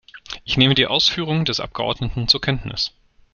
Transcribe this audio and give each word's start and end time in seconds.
Ich 0.45 0.57
nehme 0.57 0.73
die 0.73 0.87
Ausführungen 0.87 1.45
des 1.45 1.59
Abgeordneten 1.59 2.27
zur 2.27 2.41
Kenntnis. 2.41 2.91